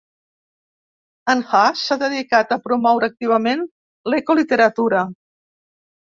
En 1.33 1.43
Hass 1.51 1.83
s'ha 1.89 1.97
dedicat 2.05 2.55
a 2.57 2.57
promoure 2.65 3.11
activament 3.13 3.63
l'eco-literatura. 4.13 5.07